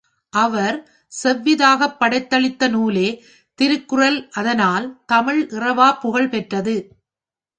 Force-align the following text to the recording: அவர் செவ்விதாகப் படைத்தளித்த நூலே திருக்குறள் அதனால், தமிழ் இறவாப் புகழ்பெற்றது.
அவர் 0.33 0.77
செவ்விதாகப் 1.11 1.97
படைத்தளித்த 1.99 2.69
நூலே 2.69 3.07
திருக்குறள் 3.59 4.27
அதனால், 4.31 5.01
தமிழ் 5.05 5.47
இறவாப் 5.49 6.01
புகழ்பெற்றது. 6.01 6.75